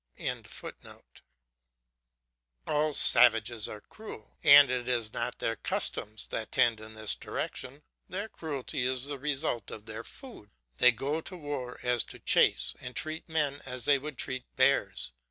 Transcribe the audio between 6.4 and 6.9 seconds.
tend